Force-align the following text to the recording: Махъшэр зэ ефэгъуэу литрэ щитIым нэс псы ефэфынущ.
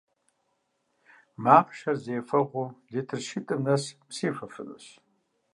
Махъшэр 1.43 1.97
зэ 2.03 2.11
ефэгъуэу 2.19 2.75
литрэ 2.91 3.19
щитIым 3.27 3.61
нэс 3.65 3.83
псы 4.07 4.23
ефэфынущ. 4.31 4.85